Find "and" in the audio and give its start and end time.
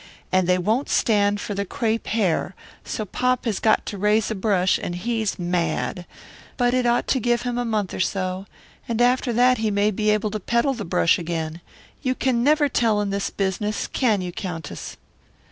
0.31-0.47, 4.81-4.95, 8.89-8.99